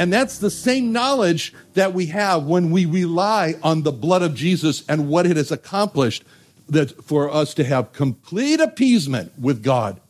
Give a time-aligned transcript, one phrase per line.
[0.00, 4.34] And that's the same knowledge that we have when we rely on the blood of
[4.34, 6.24] Jesus and what it has accomplished
[6.70, 10.00] that for us to have complete appeasement with God.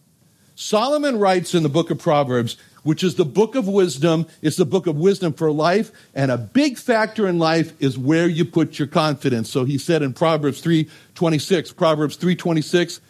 [0.54, 4.64] Solomon writes in the book of Proverbs, which is the book of wisdom, it's the
[4.64, 8.78] book of wisdom for life, and a big factor in life is where you put
[8.78, 9.50] your confidence.
[9.50, 13.00] So he said in Proverbs 3:26, Proverbs 3:26,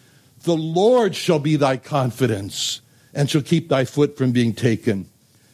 [0.44, 2.80] "The Lord shall be thy confidence
[3.12, 5.09] and shall keep thy foot from being taken."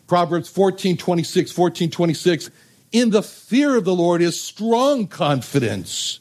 [0.07, 2.51] Proverbs 14, 26, 14, 26.
[2.93, 6.21] In the fear of the Lord is strong confidence.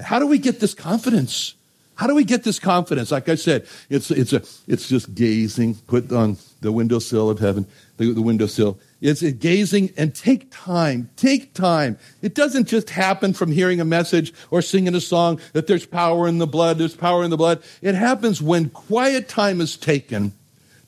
[0.00, 1.54] How do we get this confidence?
[1.96, 3.10] How do we get this confidence?
[3.10, 7.66] Like I said, it's, it's, a, it's just gazing, put on the windowsill of heaven,
[7.96, 8.78] the, the windowsill.
[9.00, 11.08] It's gazing and take time.
[11.16, 11.98] Take time.
[12.20, 16.28] It doesn't just happen from hearing a message or singing a song that there's power
[16.28, 17.62] in the blood, there's power in the blood.
[17.80, 20.32] It happens when quiet time is taken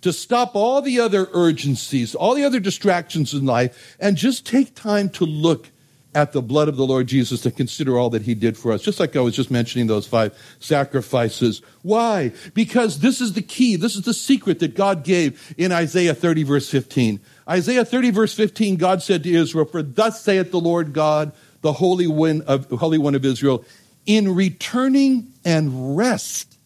[0.02, 4.74] to stop all the other urgencies, all the other distractions in life, and just take
[4.74, 5.70] time to look
[6.14, 8.82] at the blood of the Lord Jesus and consider all that he did for us.
[8.82, 11.60] Just like I was just mentioning those five sacrifices.
[11.82, 12.32] Why?
[12.54, 13.76] Because this is the key.
[13.76, 17.20] This is the secret that God gave in Isaiah 30 verse 15.
[17.48, 21.75] Isaiah 30 verse 15, God said to Israel, For thus saith the Lord God, the
[21.75, 23.64] Holy One of, Holy One of Israel,
[24.06, 26.56] in returning and rest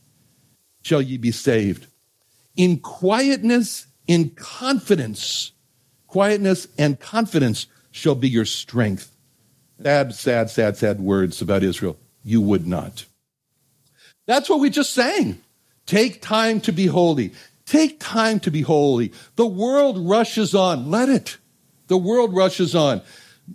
[0.82, 1.86] shall ye be saved
[2.56, 5.52] in quietness, in confidence.
[6.06, 9.14] Quietness and confidence shall be your strength.
[9.82, 11.96] Sad, sad, sad, sad words about Israel.
[12.22, 13.06] You would not.
[14.26, 15.40] That's what we just sang.
[15.86, 17.32] Take time to be holy.
[17.66, 19.12] Take time to be holy.
[19.36, 20.90] The world rushes on.
[20.90, 21.38] Let it.
[21.88, 23.02] The world rushes on.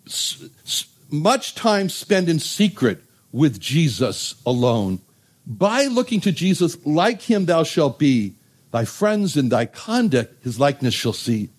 [0.06, 5.00] S- s- much time spent in secret with Jesus alone.
[5.46, 8.36] By looking to Jesus, like him thou shalt be,
[8.78, 11.50] Thy friends in thy conduct his likeness shall see.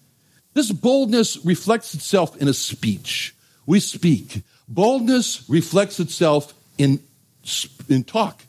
[0.54, 3.34] This boldness reflects itself in a speech.
[3.66, 4.44] We speak.
[4.68, 7.00] Boldness reflects itself in,
[7.88, 8.42] in talk.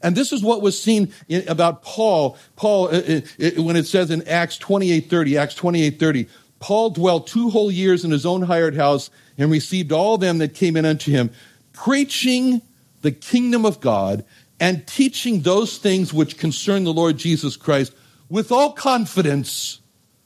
[0.00, 2.38] And this is what was seen in, about Paul.
[2.56, 6.26] Paul, uh, uh, when it says in Acts 28.30, Acts 28.30,
[6.60, 10.54] Paul dwelt two whole years in his own hired house and received all them that
[10.54, 11.28] came in unto him,
[11.74, 12.62] preaching
[13.02, 14.24] the kingdom of God
[14.58, 17.92] and teaching those things which concern the Lord Jesus Christ
[18.28, 19.80] with all confidence,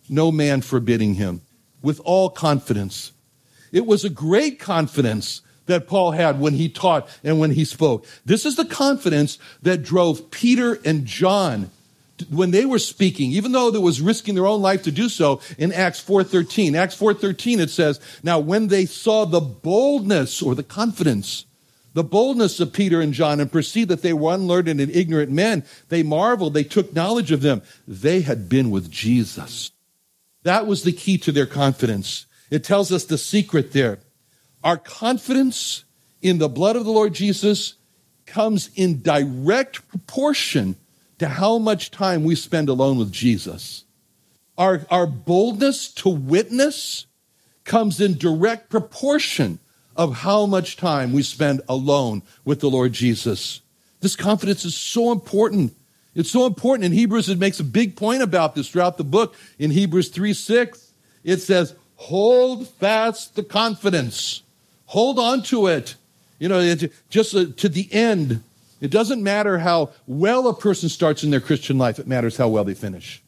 [0.09, 1.42] no man forbidding him.
[1.82, 3.12] With all confidence.
[3.72, 8.06] It was a great confidence that Paul had when he taught and when he spoke.
[8.25, 11.70] This is the confidence that drove Peter and John
[12.31, 15.41] when they were speaking, even though they was risking their own life to do so
[15.56, 16.75] in Acts 4.13.
[16.75, 21.44] Acts 4.13 it says, Now when they saw the boldness or the confidence
[21.94, 25.65] the boldness of Peter and John and perceived that they were unlearned and ignorant men.
[25.88, 26.54] They marveled.
[26.54, 27.62] They took knowledge of them.
[27.87, 29.72] They had been with Jesus.
[30.43, 32.26] That was the key to their confidence.
[32.50, 33.99] It tells us the secret there.
[34.62, 35.84] Our confidence
[36.22, 37.75] in the blood of the Lord Jesus
[38.26, 40.76] comes in direct proportion
[41.19, 43.84] to how much time we spend alone with Jesus.
[44.56, 47.06] Our, our boldness to witness
[47.64, 49.58] comes in direct proportion
[49.99, 53.61] of how much time we spend alone with the Lord Jesus.
[54.00, 55.75] This confidence is so important.
[56.15, 56.85] It's so important.
[56.85, 59.35] In Hebrews, it makes a big point about this throughout the book.
[59.59, 60.93] In Hebrews 3 6,
[61.25, 64.45] it says, Hold fast the confidence.
[64.87, 65.97] Hold on to it.
[66.39, 66.77] You know,
[67.11, 68.45] just uh, to the end.
[68.81, 72.47] It doesn't matter how well a person starts in their Christian life, it matters how
[72.47, 73.21] well they finish.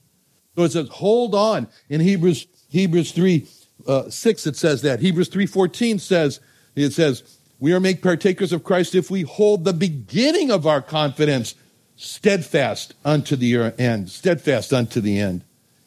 [0.54, 1.66] So it says, hold on.
[1.88, 3.48] In Hebrews, Hebrews 3
[3.88, 5.00] uh, 6, it says that.
[5.00, 6.38] Hebrews 3 14 says,
[6.82, 10.82] it says, We are made partakers of Christ if we hold the beginning of our
[10.82, 11.54] confidence
[11.96, 14.10] steadfast unto the end.
[14.10, 15.44] Steadfast unto the end.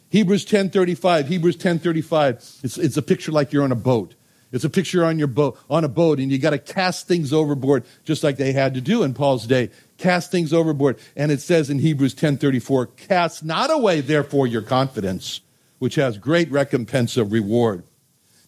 [0.10, 4.14] Hebrews 10.35, Hebrews 10.35, it's, it's a picture like you're on a boat.
[4.52, 7.34] It's a picture on your boat, on a boat, and you got to cast things
[7.34, 9.72] overboard, just like they had to do in Paul's day.
[9.98, 11.00] Cast things overboard.
[11.16, 15.42] And it says in Hebrews 10:34, cast not away, therefore, your confidence,
[15.80, 17.84] which has great recompense of reward.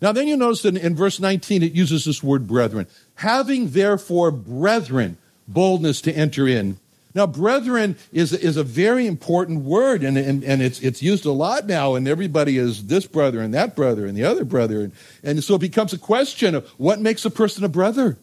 [0.02, 2.88] Now, then you notice that in verse 19, it uses this word brethren.
[3.16, 6.78] Having therefore brethren, boldness to enter in.
[7.14, 11.32] Now, brethren is, is a very important word, and, and, and it's, it's used a
[11.32, 14.82] lot now, and everybody is this brother and that brother and the other brother.
[14.82, 14.92] And,
[15.24, 18.18] and so it becomes a question of what makes a person a brother?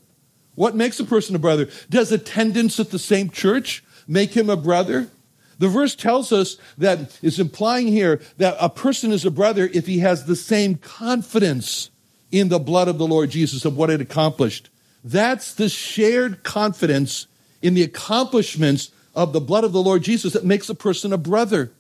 [0.57, 1.71] What makes a person a brother?
[1.89, 5.09] Does attendance at the same church make him a brother?
[5.59, 9.87] The verse tells us that is implying here that a person is a brother if
[9.87, 11.91] he has the same confidence
[12.31, 14.71] in the blood of the Lord Jesus of what it accomplished.
[15.05, 17.27] That's the shared confidence
[17.61, 21.19] in the accomplishments of the blood of the Lord Jesus that makes a person a
[21.19, 21.73] brother.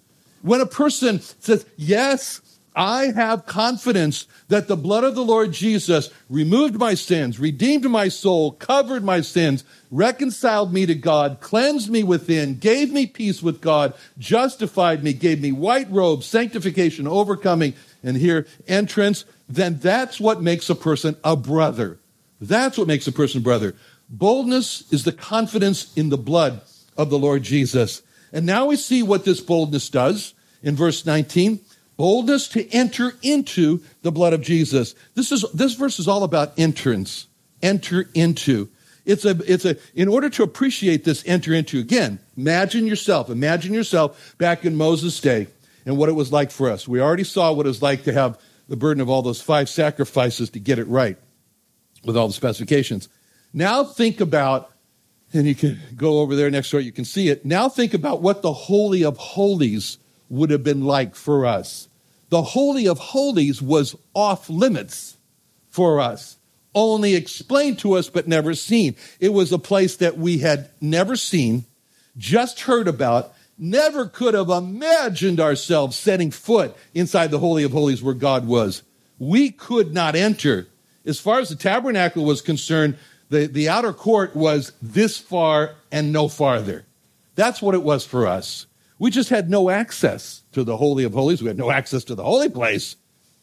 [0.42, 2.40] When a person says, Yes,
[2.74, 8.08] I have confidence that the blood of the Lord Jesus removed my sins, redeemed my
[8.08, 13.60] soul, covered my sins, reconciled me to God, cleansed me within, gave me peace with
[13.60, 20.40] God, justified me, gave me white robes, sanctification, overcoming, and here entrance, then that's what
[20.40, 21.98] makes a person a brother.
[22.40, 23.76] That's what makes a person a brother.
[24.08, 26.62] Boldness is the confidence in the blood
[26.96, 28.02] of the Lord Jesus.
[28.32, 31.60] And now we see what this boldness does in verse 19.
[31.96, 34.94] Boldness to enter into the blood of Jesus.
[35.14, 37.26] This is this verse is all about entrance.
[37.62, 38.68] Enter into.
[39.04, 43.74] It's a it's a in order to appreciate this enter into again, imagine yourself, imagine
[43.74, 45.48] yourself back in Moses' day
[45.84, 46.88] and what it was like for us.
[46.88, 48.38] We already saw what it was like to have
[48.68, 51.18] the burden of all those five sacrifices to get it right
[52.04, 53.08] with all the specifications.
[53.52, 54.70] Now think about,
[55.32, 57.44] and you can go over there next door, you can see it.
[57.44, 59.98] Now think about what the Holy of Holies
[60.32, 61.88] would have been like for us.
[62.30, 65.18] The Holy of Holies was off limits
[65.68, 66.38] for us,
[66.74, 68.96] only explained to us but never seen.
[69.20, 71.66] It was a place that we had never seen,
[72.16, 78.02] just heard about, never could have imagined ourselves setting foot inside the Holy of Holies
[78.02, 78.82] where God was.
[79.18, 80.66] We could not enter.
[81.04, 82.96] As far as the tabernacle was concerned,
[83.28, 86.86] the, the outer court was this far and no farther.
[87.34, 88.66] That's what it was for us.
[89.02, 91.42] We just had no access to the Holy of Holies.
[91.42, 92.94] We had no access to the holy place.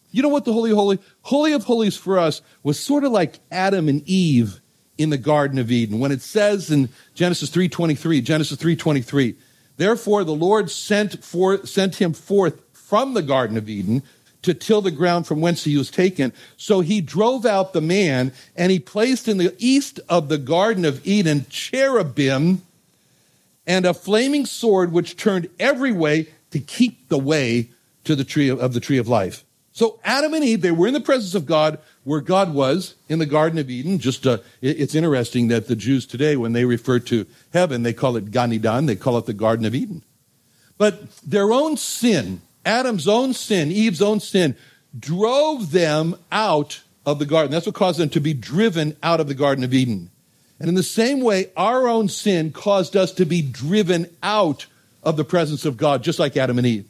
[0.09, 3.41] You know what the Holy Holy Holy of Holies for us was sort of like
[3.51, 4.61] Adam and Eve
[4.97, 5.99] in the Garden of Eden.
[5.99, 9.35] When it says in Genesis 3:23, Genesis 3:23,
[9.75, 14.01] therefore the Lord sent for, sent him forth from the Garden of Eden
[14.43, 16.31] to till the ground from whence he was taken.
[16.55, 20.85] So he drove out the man, and he placed in the east of the Garden
[20.85, 22.61] of Eden cherubim
[23.69, 27.69] and a flaming sword which turned every way to keep the way
[28.03, 29.45] to the tree of, of the tree of life.
[29.71, 33.19] So Adam and Eve, they were in the presence of God where God was in
[33.19, 33.99] the Garden of Eden.
[33.99, 38.17] Just uh, it's interesting that the Jews today, when they refer to heaven, they call
[38.17, 40.03] it Gan Eden, they call it the Garden of Eden.
[40.77, 44.55] But their own sin Adam's own sin, Eve's own sin,
[44.97, 47.51] drove them out of the garden.
[47.51, 50.11] That's what caused them to be driven out of the Garden of Eden.
[50.59, 54.65] And in the same way, our own sin caused us to be driven out
[55.03, 56.85] of the presence of God, just like Adam and Eve.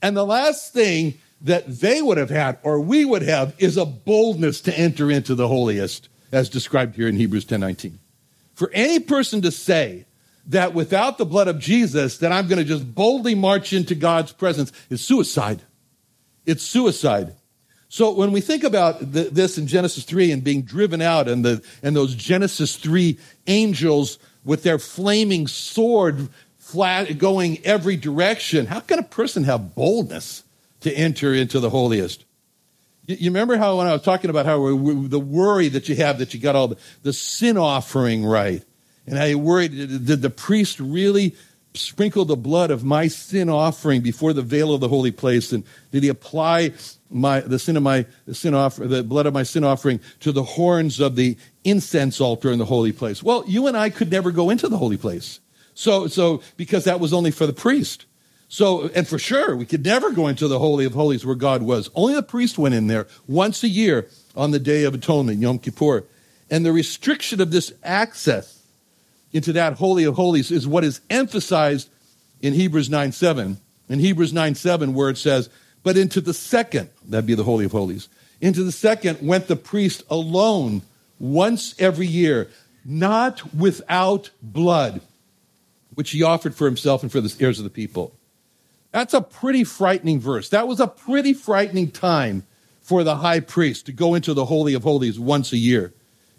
[0.00, 3.84] And the last thing that they would have had, or we would have, is a
[3.84, 7.98] boldness to enter into the holiest, as described here in Hebrews 10:19.
[8.54, 10.06] For any person to say
[10.46, 14.32] that without the blood of Jesus, that I'm going to just boldly march into God's
[14.32, 15.62] presence is suicide.
[16.46, 17.34] It's suicide.
[17.94, 21.44] So when we think about the, this in Genesis 3 and being driven out and,
[21.44, 28.80] the, and those Genesis 3 angels with their flaming sword flat, going every direction, how
[28.80, 30.42] can a person have boldness
[30.80, 32.24] to enter into the holiest?
[33.06, 35.94] You, you remember how when I was talking about how we, the worry that you
[35.94, 38.64] have that you got all the, the sin offering right?
[39.06, 41.36] And I worried, did the priest really
[41.74, 45.52] sprinkle the blood of my sin offering before the veil of the holy place?
[45.52, 46.72] And did he apply
[47.10, 50.44] my, the sin of my sin offer, the blood of my sin offering to the
[50.44, 53.22] horns of the incense altar in the holy place?
[53.22, 55.40] Well, you and I could never go into the holy place.
[55.74, 58.06] So, so, because that was only for the priest.
[58.48, 61.62] So, and for sure, we could never go into the Holy of Holies where God
[61.62, 61.90] was.
[61.94, 65.58] Only the priest went in there once a year on the Day of Atonement, Yom
[65.58, 66.04] Kippur.
[66.50, 68.63] And the restriction of this access
[69.34, 71.90] into that Holy of Holies is what is emphasized
[72.40, 73.58] in Hebrews 9 7.
[73.90, 75.50] In Hebrews 9 7, where it says,
[75.82, 78.08] But into the second, that'd be the Holy of Holies,
[78.40, 80.82] into the second went the priest alone
[81.18, 82.48] once every year,
[82.84, 85.02] not without blood,
[85.94, 88.14] which he offered for himself and for the heirs of the people.
[88.92, 90.50] That's a pretty frightening verse.
[90.50, 92.44] That was a pretty frightening time
[92.80, 95.92] for the high priest to go into the Holy of Holies once a year.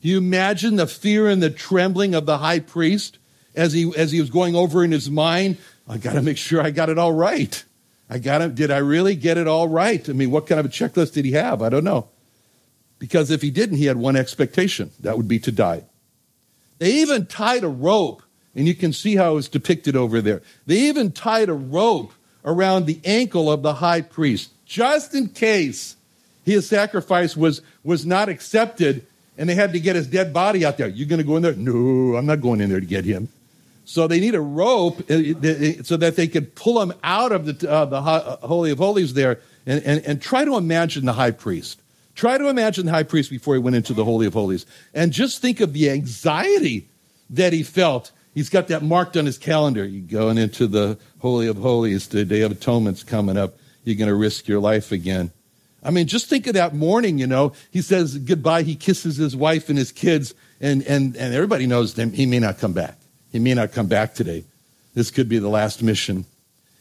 [0.06, 3.18] You imagine the fear and the trembling of the high priest
[3.56, 5.58] as he, as he was going over in his mind.
[5.90, 7.64] I got to make sure I got it all right.
[8.08, 10.08] I got to, did I really get it all right?
[10.08, 11.64] I mean, what kind of a checklist did he have?
[11.64, 12.08] I don't know.
[13.00, 15.86] Because if he didn't, he had one expectation that would be to die.
[16.78, 18.22] They even tied a rope,
[18.54, 20.44] and you can see how it's depicted over there.
[20.68, 22.14] They even tied a rope
[22.46, 25.96] around the ankle of the high priest, just in case
[26.44, 30.78] his sacrifice was, was not accepted and they had to get his dead body out
[30.78, 30.88] there.
[30.88, 31.56] You're going to go in there?
[31.56, 33.30] No, I'm not going in there to get him.
[33.86, 37.46] So they need a rope uh, uh, so that they could pull him out of
[37.46, 41.32] the, uh, the Holy of Holies there and, and, and try to imagine the high
[41.32, 41.80] priest.
[42.16, 44.66] Try to imagine the high priest before he went into the Holy of Holies.
[44.94, 46.88] And just think of the anxiety
[47.30, 48.12] that he felt.
[48.34, 49.86] He's got that marked on his calendar.
[49.86, 52.08] You're going into the Holy of Holies.
[52.08, 53.56] The Day of Atonement's coming up.
[53.84, 55.32] You're going to risk your life again.
[55.86, 57.54] I mean, just think of that morning, you know.
[57.70, 58.64] He says goodbye.
[58.64, 62.40] He kisses his wife and his kids, and, and, and everybody knows that he may
[62.40, 62.98] not come back.
[63.32, 64.46] He may not come back today.
[64.96, 66.26] This could be the last mission.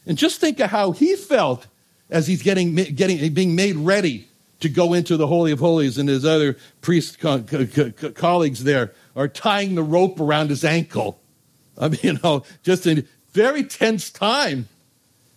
[0.07, 1.67] And just think of how he felt
[2.09, 4.27] as he's getting, getting, being made ready
[4.61, 8.63] to go into the Holy of Holies, and his other priest co- co- co- colleagues
[8.63, 11.19] there are tying the rope around his ankle.
[11.77, 14.67] I mean, you know, just a very tense time.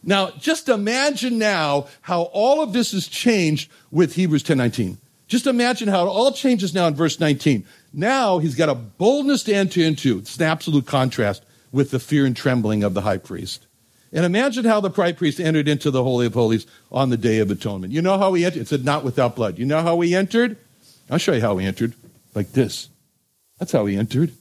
[0.02, 4.98] Now, just imagine now how all of this has changed with Hebrews 10:19.
[5.26, 7.64] Just imagine how it all changes now in verse 19.
[7.92, 10.18] Now he's got a boldness to enter into.
[10.18, 13.66] It's an absolute contrast with the fear and trembling of the high priest.
[14.10, 17.40] And imagine how the high priest entered into the Holy of Holies on the Day
[17.40, 17.92] of Atonement.
[17.92, 18.62] You know how he entered?
[18.62, 19.58] It said, not without blood.
[19.58, 20.56] You know how he entered?
[21.10, 21.92] I'll show you how he entered.
[22.34, 22.88] Like this.
[23.58, 24.32] That's how he entered.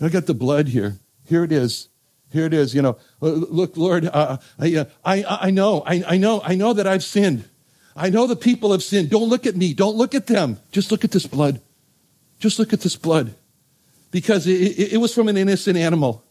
[0.00, 0.96] I got the blood here.
[1.26, 1.89] Here it is.
[2.32, 2.96] Here it is, you know.
[3.20, 7.02] Look, Lord, uh, I, uh, I, I know, I, I know, I know that I've
[7.02, 7.44] sinned.
[7.96, 9.10] I know the people have sinned.
[9.10, 9.74] Don't look at me.
[9.74, 10.58] Don't look at them.
[10.70, 11.60] Just look at this blood.
[12.38, 13.34] Just look at this blood.
[14.10, 16.24] Because it, it, it was from an innocent animal.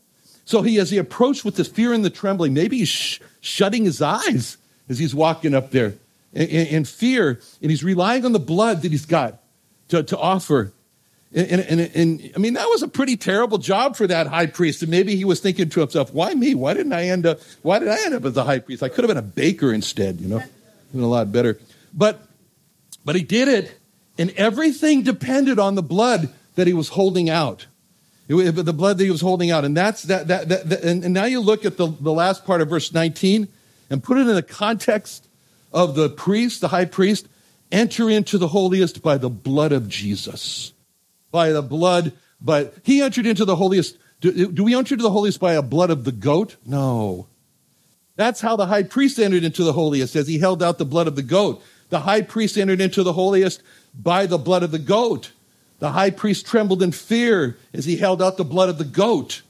[0.45, 3.85] So he, as he approached with the fear and the trembling, maybe he's sh- shutting
[3.85, 5.93] his eyes as he's walking up there
[6.33, 9.43] in, in, in, fear, and he's relying on the blood that he's got
[9.89, 10.71] to, to offer
[11.31, 14.81] and, and, and, I mean, that was a pretty terrible job for that high priest.
[14.81, 16.55] And maybe he was thinking to himself, why me?
[16.55, 18.81] Why didn't I end up, why did I end up as a high priest?
[18.81, 20.41] I could have been a baker instead, you know,
[20.91, 21.59] been a lot better.
[21.93, 22.19] But,
[23.05, 23.77] but he did it
[24.17, 27.67] and everything depended on the blood that he was holding out.
[28.27, 29.65] It, the blood that he was holding out.
[29.65, 32.43] And that's that, that, that, that and, and now you look at the, the last
[32.43, 33.47] part of verse 19
[33.91, 35.27] and put it in the context
[35.71, 37.27] of the priest, the high priest,
[37.71, 40.73] enter into the holiest by the blood of Jesus
[41.31, 43.97] by the blood, but he entered into the holiest.
[44.21, 46.57] Do, do we enter into the holiest by a blood of the goat?
[46.65, 47.27] No.
[48.15, 51.07] That's how the high priest entered into the holiest, as he held out the blood
[51.07, 51.63] of the goat.
[51.89, 53.63] The high priest entered into the holiest
[53.97, 55.31] by the blood of the goat.
[55.79, 59.41] The high priest trembled in fear as he held out the blood of the goat.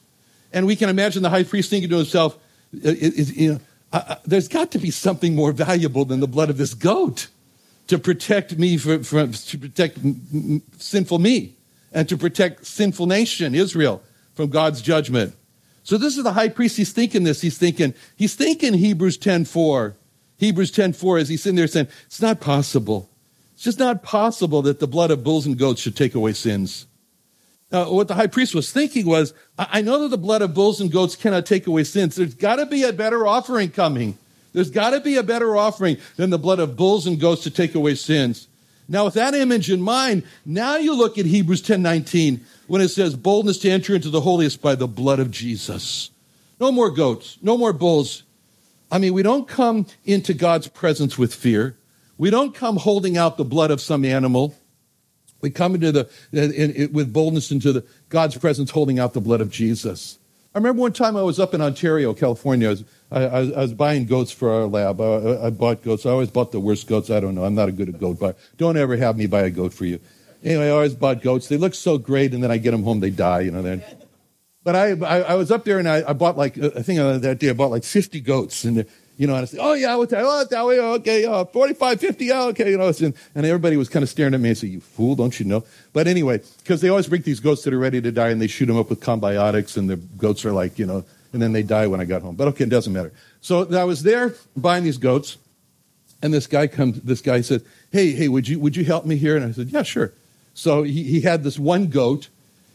[0.54, 2.38] And we can imagine the high priest thinking to himself,
[2.72, 3.60] you know,
[4.26, 7.28] there's got to be something more valuable than the blood of this goat
[7.88, 9.98] to protect me from, from to protect
[10.78, 11.56] sinful me
[11.92, 14.02] and to protect sinful nation, Israel,
[14.36, 15.36] from God's judgment.
[15.84, 16.78] So this is the high priest.
[16.78, 17.42] He's thinking this.
[17.42, 19.96] He's thinking, he's thinking Hebrews 10.4.
[20.38, 23.10] Hebrews 10.4 as he's sitting there saying, it's not possible.
[23.56, 26.86] It's just not possible that the blood of bulls and goats should take away sins.
[27.72, 30.82] Now, what the high priest was thinking was, I know that the blood of bulls
[30.82, 32.16] and goats cannot take away sins.
[32.16, 34.18] There's got to be a better offering coming.
[34.54, 37.52] There's got to be a better offering than the blood of bulls and goats to
[37.52, 38.48] take away sins.
[38.92, 43.16] Now, with that image in mind, now you look at Hebrews 10:19 when it says,
[43.16, 46.10] "Boldness to enter into the holiest by the blood of Jesus."
[46.60, 48.24] No more goats, no more bulls.
[48.92, 51.78] I mean, we don't come into God's presence with fear.
[52.18, 54.56] We don't come holding out the blood of some animal.
[55.40, 59.22] We come into the in, in, with boldness into the, God's presence, holding out the
[59.22, 60.18] blood of Jesus.
[60.54, 62.68] I remember one time I was up in Ontario, California.
[62.68, 65.02] I was, I, I, was buying goats for our lab.
[65.02, 66.06] I, I, bought goats.
[66.06, 67.10] I always bought the worst goats.
[67.10, 67.44] I don't know.
[67.44, 68.36] I'm not a good at goat buyer.
[68.58, 70.00] Don't ever have me buy a goat for you.
[70.44, 71.48] Anyway, I always bought goats.
[71.48, 73.42] They look so great, and then I get them home, they die.
[73.42, 73.62] You know.
[73.62, 73.84] Then,
[74.64, 77.54] but I, I, was up there, and I, bought like I think that day I
[77.54, 78.86] bought like 50 goats, and
[79.20, 80.24] you know, and I said, oh yeah, what's that?
[80.24, 83.90] Oh, that way, okay, uh, 45, 50, oh, okay, you know, and, and everybody was
[83.90, 85.66] kind of staring at me and said, you fool, don't you know?
[85.92, 88.48] But anyway, because they always bring these goats that are ready to die, and they
[88.48, 91.64] shoot them up with combiotics, and the goats are like, you know, and then they
[91.64, 92.36] die when I got home.
[92.36, 93.14] But okay, it doesn't matter.
[93.42, 95.38] So I was there buying these goats,
[96.22, 97.02] and this guy comes.
[97.02, 99.70] This guy said, "Hey, hey, would you would you help me here?" And I said,
[99.70, 100.14] "Yeah, sure."
[100.54, 102.30] So he, he had this one goat,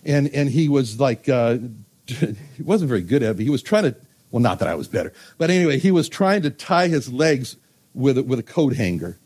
[0.04, 1.58] and and he was like, uh,
[2.06, 3.36] he wasn't very good at it.
[3.36, 3.96] But he was trying to.
[4.30, 7.56] Well, not that I was better, but anyway, he was trying to tie his legs
[7.94, 9.16] with a, with a coat hanger.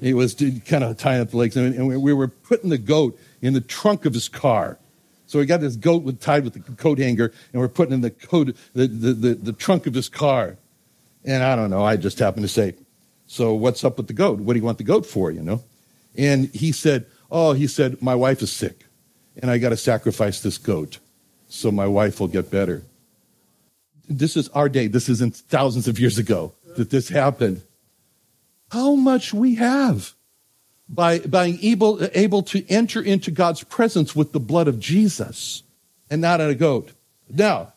[0.00, 0.34] He was
[0.66, 4.04] kind of tying up the legs, and we were putting the goat in the trunk
[4.04, 4.78] of his car.
[5.28, 8.00] So we got this goat with, tied with the coat hanger, and we're putting in
[8.00, 10.56] the coat, the, the, the, the trunk of his car.
[11.22, 12.74] And I don't know, I just happened to say,
[13.26, 14.38] so what's up with the goat?
[14.38, 15.62] What do you want the goat for, you know?
[16.16, 18.86] And he said, oh, he said, my wife is sick,
[19.36, 20.98] and I got to sacrifice this goat
[21.46, 22.84] so my wife will get better.
[24.08, 24.86] This is our day.
[24.86, 27.60] This isn't thousands of years ago that this happened.
[28.70, 30.14] How much we have
[30.88, 35.62] by being able, able to enter into God's presence with the blood of Jesus
[36.10, 36.92] and not a goat.
[37.28, 37.74] Now,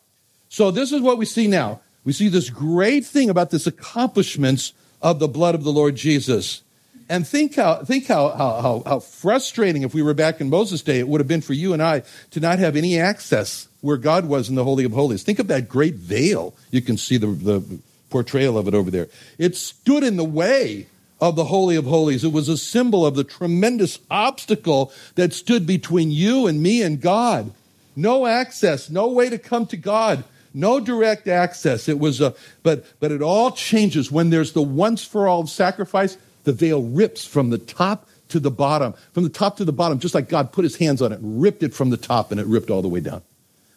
[0.50, 1.82] so this is what we see now.
[2.04, 6.62] We see this great thing about this accomplishments of the blood of the Lord Jesus.
[7.10, 11.00] And think how think how, how, how frustrating if we were back in Moses' day
[11.00, 14.26] it would have been for you and I to not have any access where God
[14.26, 15.24] was in the Holy of Holies.
[15.24, 16.54] Think of that great veil.
[16.70, 19.10] You can see the, the portrayal of it over there.
[19.38, 20.88] It stood in the way
[21.22, 22.24] of the Holy of Holies.
[22.24, 27.00] It was a symbol of the tremendous obstacle that stood between you and me and
[27.00, 27.54] God.
[27.96, 30.24] No access, no way to come to God,
[30.54, 31.88] no direct access.
[31.88, 36.18] It was a, but, but it all changes when there's the once for all sacrifice.
[36.44, 40.00] The veil rips from the top to the bottom, from the top to the bottom,
[40.00, 42.48] just like God put his hands on it, ripped it from the top, and it
[42.48, 43.22] ripped all the way down.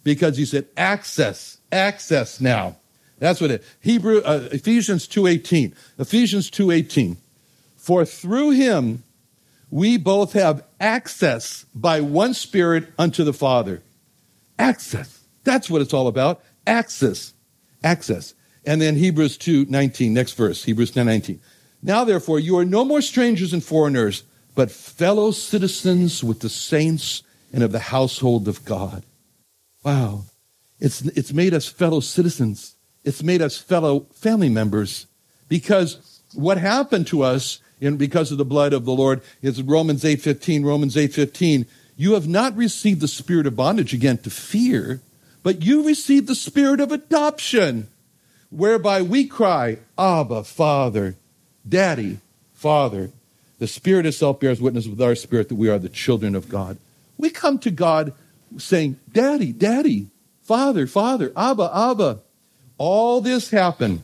[0.02, 2.76] Because he said, access, access now.
[3.18, 3.64] That's what it.
[3.80, 5.72] Hebrew uh, Ephesians 2:18.
[5.98, 7.16] Ephesians 2:18.
[7.84, 9.02] For through him
[9.70, 13.82] we both have access by one Spirit unto the Father.
[14.58, 15.22] Access.
[15.44, 16.42] That's what it's all about.
[16.66, 17.34] Access.
[17.82, 18.32] Access.
[18.64, 21.40] And then Hebrews 2 19, next verse, Hebrews 10 19.
[21.82, 24.22] Now, therefore, you are no more strangers and foreigners,
[24.54, 27.22] but fellow citizens with the saints
[27.52, 29.02] and of the household of God.
[29.84, 30.22] Wow.
[30.80, 32.76] It's, it's made us fellow citizens.
[33.04, 35.06] It's made us fellow family members
[35.50, 40.02] because what happened to us in, because of the blood of the Lord is Romans
[40.02, 40.64] 8.15.
[40.64, 41.66] Romans 8.15.
[41.96, 45.00] You have not received the spirit of bondage again to fear,
[45.42, 47.88] but you received the spirit of adoption,
[48.50, 51.16] whereby we cry, Abba, Father,
[51.68, 52.18] Daddy,
[52.54, 53.10] Father.
[53.58, 56.76] The Spirit itself bears witness with our spirit that we are the children of God.
[57.16, 58.12] We come to God
[58.58, 60.08] saying, Daddy, Daddy,
[60.42, 62.20] Father, Father, Abba, Abba.
[62.76, 64.02] All this happened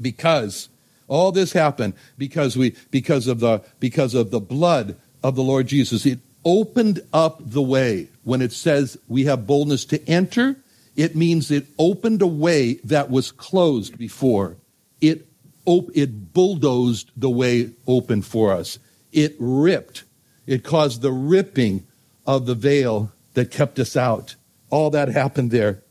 [0.00, 0.68] because
[1.08, 5.66] all this happened because we because of the because of the blood of the Lord
[5.66, 6.06] Jesus.
[6.06, 8.08] It opened up the way.
[8.24, 10.56] When it says we have boldness to enter,
[10.96, 14.56] it means it opened a way that was closed before.
[15.00, 15.26] It
[15.64, 18.78] op- it bulldozed the way open for us.
[19.12, 20.04] It ripped.
[20.46, 21.86] It caused the ripping
[22.26, 24.36] of the veil that kept us out.
[24.70, 25.82] All that happened there.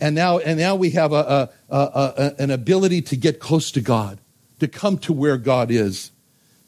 [0.00, 3.80] And now, and now we have a, a, a, an ability to get close to
[3.80, 4.18] God
[4.60, 6.10] to come to where God is,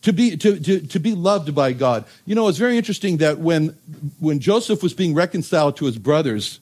[0.03, 2.05] to be, to, to, to be loved by God.
[2.27, 3.77] You know, it's very interesting that when,
[4.21, 6.61] when Joseph was being reconciled to his brothers,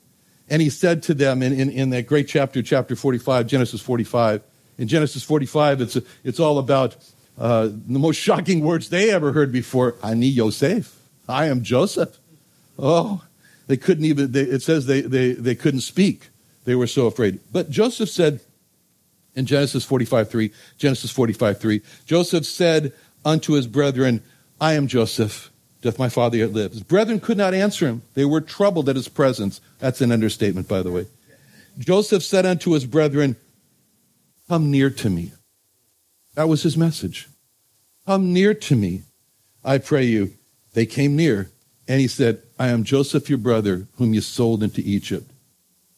[0.48, 4.42] and he said to them in, in, in that great chapter, chapter 45, Genesis 45,
[4.78, 6.96] in Genesis 45, it's, it's all about
[7.38, 9.96] uh, the most shocking words they ever heard before.
[10.02, 11.00] Ani Yosef.
[11.28, 12.18] I am Joseph.
[12.78, 13.22] Oh,
[13.66, 16.28] they couldn't even, they, it says they, they, they couldn't speak.
[16.64, 17.40] They were so afraid.
[17.52, 18.40] But Joseph said,
[19.36, 20.50] in Genesis 45 3.
[20.78, 21.82] Genesis 45 3.
[22.06, 22.92] Joseph said
[23.24, 24.22] unto his brethren,
[24.60, 25.50] I am Joseph.
[25.82, 26.72] Doth my father yet live?
[26.72, 28.02] His brethren could not answer him.
[28.14, 29.60] They were troubled at his presence.
[29.78, 31.06] That's an understatement, by the way.
[31.78, 33.36] Joseph said unto his brethren,
[34.48, 35.32] Come near to me.
[36.34, 37.28] That was his message.
[38.06, 39.02] Come near to me,
[39.64, 40.32] I pray you.
[40.72, 41.50] They came near,
[41.86, 45.30] and he said, I am Joseph your brother, whom you sold into Egypt.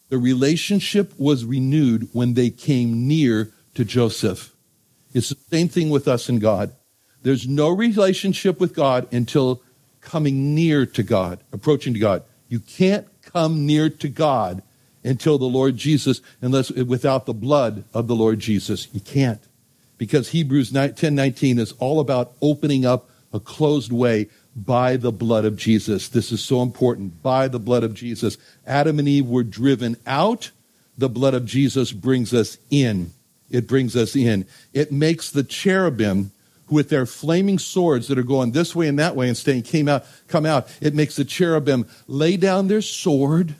[0.08, 4.54] The relationship was renewed when they came near to Joseph.
[5.12, 6.72] It's the same thing with us and God.
[7.22, 9.62] There's no relationship with God until
[10.00, 12.22] coming near to God, approaching to God.
[12.48, 14.62] You can't come near to God
[15.04, 18.88] until the Lord Jesus, unless without the blood of the Lord Jesus.
[18.92, 19.42] You can't.
[19.96, 24.28] Because Hebrews 10 19 is all about opening up a closed way
[24.64, 26.08] by the blood of Jesus.
[26.08, 27.22] This is so important.
[27.22, 28.38] By the blood of Jesus.
[28.66, 30.50] Adam and Eve were driven out.
[30.96, 33.12] The blood of Jesus brings us in.
[33.50, 34.46] It brings us in.
[34.72, 36.32] It makes the cherubim
[36.70, 39.88] with their flaming swords that are going this way and that way and staying came
[39.88, 40.68] out, come out.
[40.80, 43.54] It makes the cherubim lay down their sword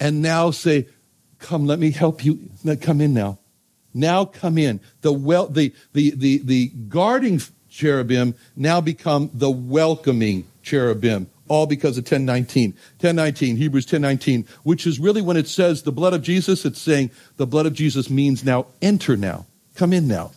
[0.00, 0.88] and now say,
[1.38, 2.50] come, let me help you.
[2.80, 3.38] Come in now.
[3.94, 4.80] Now come in.
[5.00, 7.40] The well, the, the, the, the guarding
[7.76, 14.98] cherubim now become the welcoming cherubim all because of 1019 1019 hebrews 1019 which is
[14.98, 18.44] really when it says the blood of jesus it's saying the blood of jesus means
[18.44, 20.32] now enter now come in now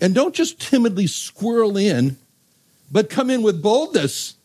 [0.00, 2.16] and don't just timidly squirrel in
[2.90, 4.36] but come in with boldness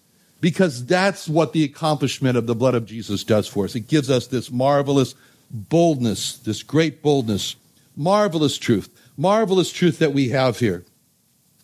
[0.42, 3.76] because that's what the accomplishment of the blood of Jesus does for us.
[3.76, 5.15] It gives us this marvelous
[5.52, 7.56] boldness, this great boldness,
[7.96, 10.86] marvelous truth, marvelous truth that we have here.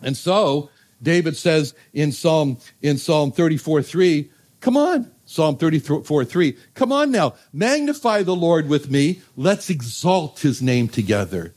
[0.06, 0.70] And so,
[1.02, 7.12] David says in Psalm in Psalm 34 3, come on, Psalm 34 3, come on
[7.12, 9.22] now, magnify the Lord with me.
[9.36, 11.56] Let's exalt his name together.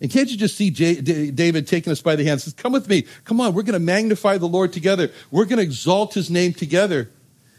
[0.00, 2.42] And can't you just see J- D- David taking us by the hand?
[2.42, 3.06] Says, "Come with me.
[3.24, 3.54] Come on.
[3.54, 5.10] We're going to magnify the Lord together.
[5.30, 7.10] We're going to exalt His name together."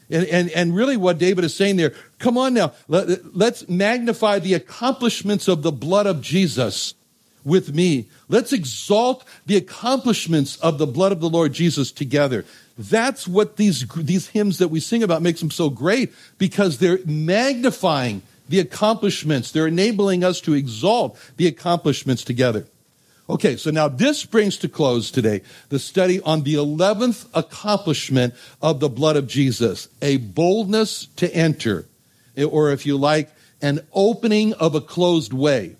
[0.09, 4.37] And, and, and really, what David is saying there, come on now, let, let's magnify
[4.37, 6.93] the accomplishments of the blood of Jesus
[7.45, 8.07] with me.
[8.27, 12.43] Let's exalt the accomplishments of the blood of the Lord Jesus together.
[12.77, 16.99] That's what these, these hymns that we sing about makes them so great because they're
[17.05, 19.51] magnifying the accomplishments.
[19.51, 22.67] They're enabling us to exalt the accomplishments together.
[23.27, 28.79] Okay, so now this brings to close today the study on the 11th accomplishment of
[28.79, 31.85] the blood of Jesus, a boldness to enter,
[32.37, 33.31] or if you like,
[33.61, 35.75] an opening of a closed way.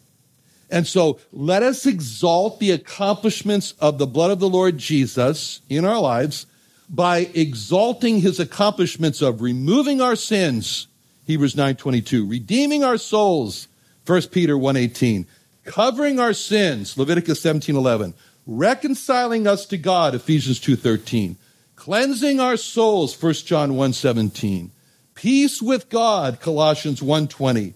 [0.69, 5.86] And so let us exalt the accomplishments of the blood of the Lord Jesus in
[5.86, 6.45] our lives.
[6.89, 10.88] By exalting his accomplishments of removing our sins
[11.25, 13.67] Hebrews 9:22, redeeming our souls,
[14.04, 15.25] 1 Peter 1:18,
[15.63, 18.13] covering our sins, Leviticus 17:11,
[18.45, 21.38] reconciling us to God, Ephesians 2:13,
[21.75, 24.69] cleansing our souls, 1 John 1:17,
[25.15, 27.73] peace with God, Colossians 1:20,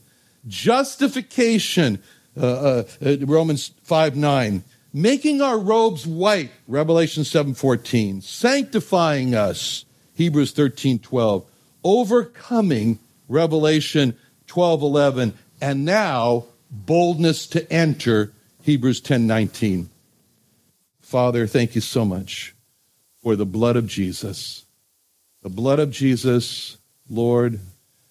[0.48, 1.98] justification,
[2.40, 11.46] uh, uh, uh Romans 5:9, making our robes white, Revelation 7:14, sanctifying us, Hebrews 13:12,
[11.84, 14.16] overcoming Revelation
[14.48, 18.32] 12 11, and now boldness to enter,
[18.64, 19.90] Hebrews 10 19.
[21.02, 22.54] Father, thank you so much
[23.22, 24.66] for the blood of Jesus.
[25.42, 26.78] The blood of Jesus,
[27.10, 27.60] Lord,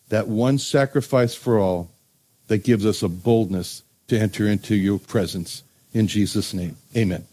[0.08, 1.90] that one sacrifice for all
[2.48, 5.62] that gives us a boldness to enter into your presence.
[5.92, 7.24] In Jesus' name, amen.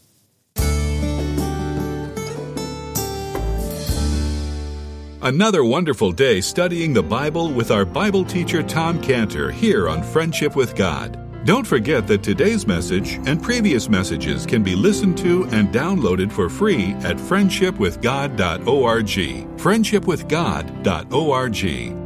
[5.22, 10.54] Another wonderful day studying the Bible with our Bible teacher Tom Cantor here on Friendship
[10.54, 11.18] with God.
[11.44, 16.48] Don't forget that today's message and previous messages can be listened to and downloaded for
[16.48, 19.58] free at friendshipwithgod.org.
[19.58, 22.05] Friendshipwithgod.org.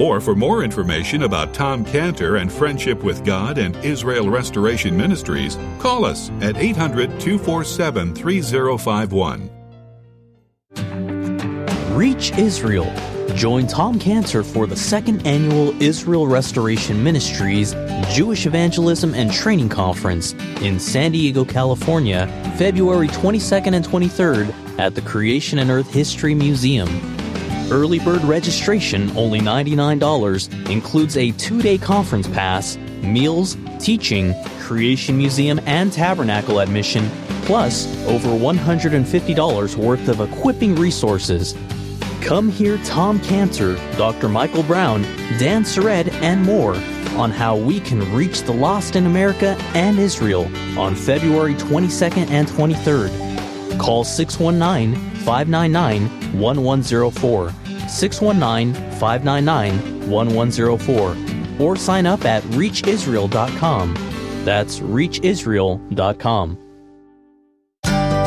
[0.00, 5.58] Or for more information about Tom Cantor and Friendship with God and Israel Restoration Ministries,
[5.80, 9.50] call us at 800 247 3051.
[11.96, 12.92] Reach Israel.
[13.34, 17.74] Join Tom Cantor for the second annual Israel Restoration Ministries
[18.12, 20.32] Jewish Evangelism and Training Conference
[20.62, 27.17] in San Diego, California, February 22nd and 23rd at the Creation and Earth History Museum.
[27.70, 35.60] Early bird registration, only $99, includes a two day conference pass, meals, teaching, Creation Museum,
[35.66, 37.10] and Tabernacle admission,
[37.42, 41.54] plus over $150 worth of equipping resources.
[42.22, 44.30] Come hear Tom Cantor, Dr.
[44.30, 45.02] Michael Brown,
[45.38, 46.74] Dan Sered, and more
[47.18, 52.48] on how we can reach the lost in America and Israel on February 22nd and
[52.48, 53.78] 23rd.
[53.78, 57.52] Call 619 599 1104.
[57.88, 61.16] 619 599 1104.
[61.58, 63.94] Or sign up at reachisrael.com.
[64.44, 66.58] That's reachisrael.com.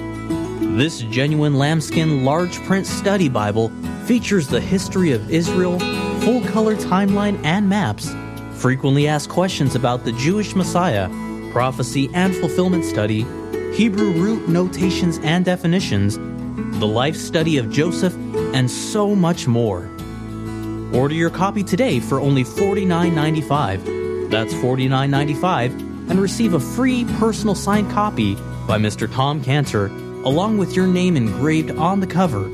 [0.77, 3.71] This genuine lambskin large print study Bible
[4.05, 5.77] features the history of Israel,
[6.23, 8.15] full color timeline and maps,
[8.53, 11.09] frequently asked questions about the Jewish Messiah,
[11.51, 13.25] prophecy and fulfillment study,
[13.73, 16.17] Hebrew root notations and definitions,
[16.79, 18.15] the life study of Joseph,
[18.53, 19.89] and so much more.
[20.93, 24.29] Order your copy today for only $49.95.
[24.29, 29.11] That's $49.95 and receive a free personal signed copy by Mr.
[29.11, 29.87] Tom Cantor
[30.23, 32.49] along with your name engraved on the cover.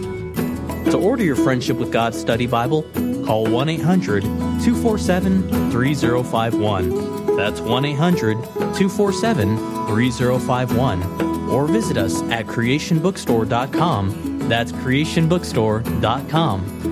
[0.90, 2.84] To order your Friendship with God study Bible,
[3.30, 7.38] call 1 800 247 3051.
[7.38, 11.04] That's 1 800 247 3051.
[11.52, 14.50] Or visit us at creationbookstore.com.
[14.50, 16.89] That's creationbookstore.com.